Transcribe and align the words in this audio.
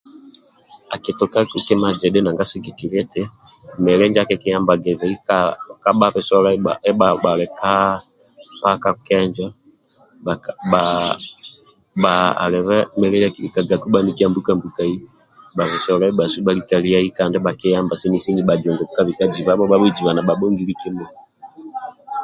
Akitukau 0.95 1.45
kima 1.67 1.89
zidhi 1.99 2.19
nanga 2.21 2.45
sigikilia 2.51 2.99
eti 3.05 3.21
mili 3.83 4.05
njo 4.07 4.21
akikiyamhaga 4.21 4.93
ka 5.27 5.37
kabha 5.83 6.07
bisolo 6.15 6.49
ndibha 6.53 7.07
bhali 7.23 7.45
ka 7.59 7.73
paja 8.61 8.91
kenjo 9.07 9.47
bha 10.25 10.33
bha 12.01 12.13
alibe 12.43 12.77
mili 12.99 13.15
ndia 13.17 13.29
akibakagu 13.31 13.87
bhanikia 13.93 14.29
mbuka 14.31 14.51
mbukai 14.57 14.95
bhabisolo 15.55 16.03
bhalika 16.45 16.75
liai 16.83 17.09
kandi 17.17 17.37
bhakiyamba 17.45 17.93
sini 18.01 18.17
sini 18.23 18.41
bhajungu 18.47 18.83
kabika 18.95 19.23
jibai 19.33 19.69
bhabhujiba 19.71 20.11
nibhabhongili 20.13 20.73
kimui 20.81 21.07